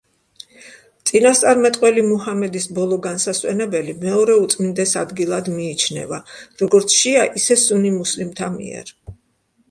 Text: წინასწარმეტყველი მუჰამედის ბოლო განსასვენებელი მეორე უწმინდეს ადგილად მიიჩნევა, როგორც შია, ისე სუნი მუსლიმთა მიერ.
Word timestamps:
წინასწარმეტყველი 1.09 2.03
მუჰამედის 2.05 2.63
ბოლო 2.77 2.97
განსასვენებელი 3.03 3.93
მეორე 4.05 4.37
უწმინდეს 4.45 4.93
ადგილად 5.01 5.51
მიიჩნევა, 5.57 6.19
როგორც 6.63 6.95
შია, 7.03 7.27
ისე 7.41 7.59
სუნი 7.65 7.93
მუსლიმთა 7.99 8.49
მიერ. 8.55 8.91